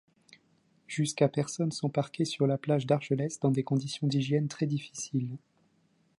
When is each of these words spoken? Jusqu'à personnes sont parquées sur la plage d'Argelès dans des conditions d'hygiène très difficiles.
Jusqu'à 0.87 1.29
personnes 1.29 1.71
sont 1.71 1.91
parquées 1.91 2.25
sur 2.25 2.47
la 2.47 2.57
plage 2.57 2.87
d'Argelès 2.87 3.39
dans 3.39 3.51
des 3.51 3.61
conditions 3.61 4.07
d'hygiène 4.07 4.47
très 4.47 4.65
difficiles. 4.65 5.37